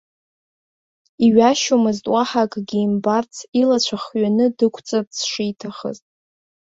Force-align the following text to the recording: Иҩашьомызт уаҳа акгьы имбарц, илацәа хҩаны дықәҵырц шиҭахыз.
Иҩашьомызт 1.25 2.05
уаҳа 2.13 2.41
акгьы 2.45 2.79
имбарц, 2.85 3.33
илацәа 3.61 3.97
хҩаны 4.03 4.45
дықәҵырц 4.57 5.13
шиҭахыз. 5.29 5.97